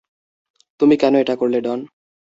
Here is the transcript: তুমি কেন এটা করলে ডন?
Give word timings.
তুমি 0.79 0.95
কেন 0.97 1.13
এটা 1.15 1.35
করলে 1.35 1.59
ডন? 1.61 1.79